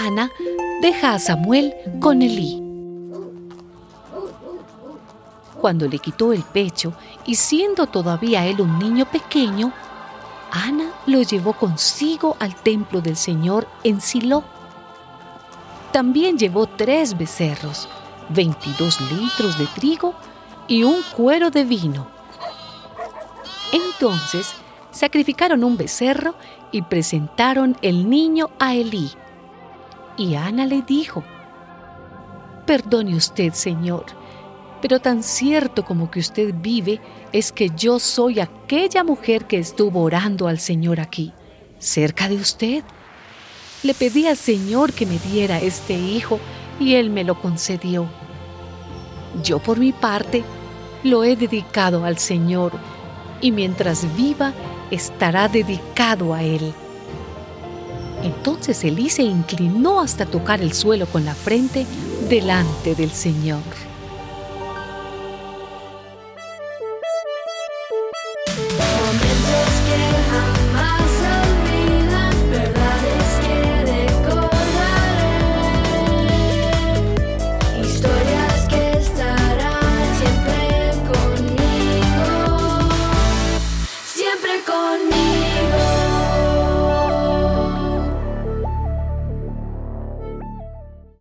Ana 0.00 0.30
deja 0.80 1.12
a 1.12 1.18
Samuel 1.18 1.74
con 2.00 2.22
Elí. 2.22 2.62
Cuando 5.60 5.86
le 5.86 5.98
quitó 5.98 6.32
el 6.32 6.42
pecho 6.42 6.94
y 7.26 7.34
siendo 7.34 7.86
todavía 7.86 8.46
él 8.46 8.62
un 8.62 8.78
niño 8.78 9.04
pequeño, 9.04 9.74
Ana 10.50 10.90
lo 11.06 11.20
llevó 11.20 11.52
consigo 11.52 12.34
al 12.40 12.54
templo 12.54 13.02
del 13.02 13.16
Señor 13.16 13.68
en 13.84 14.00
Silo. 14.00 14.42
También 15.92 16.38
llevó 16.38 16.66
tres 16.66 17.16
becerros, 17.18 17.86
22 18.30 19.00
litros 19.12 19.58
de 19.58 19.66
trigo 19.66 20.14
y 20.66 20.82
un 20.82 20.96
cuero 21.14 21.50
de 21.50 21.64
vino. 21.64 22.06
Entonces 23.70 24.54
sacrificaron 24.90 25.62
un 25.62 25.76
becerro 25.76 26.34
y 26.72 26.82
presentaron 26.82 27.76
el 27.82 28.08
niño 28.08 28.48
a 28.58 28.74
Elí. 28.74 29.12
Y 30.20 30.34
Ana 30.34 30.66
le 30.66 30.82
dijo, 30.82 31.24
Perdone 32.66 33.16
usted, 33.16 33.54
Señor, 33.54 34.04
pero 34.82 35.00
tan 35.00 35.22
cierto 35.22 35.82
como 35.82 36.10
que 36.10 36.20
usted 36.20 36.54
vive 36.54 37.00
es 37.32 37.52
que 37.52 37.70
yo 37.74 37.98
soy 37.98 38.38
aquella 38.38 39.02
mujer 39.02 39.46
que 39.46 39.58
estuvo 39.58 40.02
orando 40.02 40.46
al 40.46 40.58
Señor 40.58 41.00
aquí, 41.00 41.32
cerca 41.78 42.28
de 42.28 42.36
usted. 42.36 42.84
Le 43.82 43.94
pedí 43.94 44.26
al 44.26 44.36
Señor 44.36 44.92
que 44.92 45.06
me 45.06 45.16
diera 45.16 45.58
este 45.58 45.94
hijo 45.94 46.38
y 46.78 46.96
Él 46.96 47.08
me 47.08 47.24
lo 47.24 47.40
concedió. 47.40 48.06
Yo 49.42 49.58
por 49.58 49.78
mi 49.78 49.92
parte 49.92 50.44
lo 51.02 51.24
he 51.24 51.34
dedicado 51.34 52.04
al 52.04 52.18
Señor 52.18 52.72
y 53.40 53.52
mientras 53.52 54.06
viva 54.18 54.52
estará 54.90 55.48
dedicado 55.48 56.34
a 56.34 56.42
Él. 56.42 56.74
Entonces 58.22 58.84
Elí 58.84 59.10
se 59.10 59.22
inclinó 59.22 60.00
hasta 60.00 60.26
tocar 60.26 60.60
el 60.60 60.72
suelo 60.72 61.06
con 61.06 61.24
la 61.24 61.34
frente 61.34 61.86
delante 62.28 62.94
del 62.94 63.10
Señor. 63.10 63.60